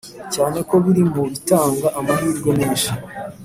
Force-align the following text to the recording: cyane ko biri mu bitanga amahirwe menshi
cyane 0.33 0.57
ko 0.67 0.75
biri 0.83 1.03
mu 1.13 1.23
bitanga 1.31 1.87
amahirwe 1.99 2.49
menshi 2.59 2.91